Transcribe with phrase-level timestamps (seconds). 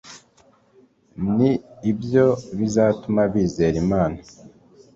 [1.35, 1.51] Ni
[1.91, 2.25] ibyo
[2.59, 4.17] bizatuma bizera Imana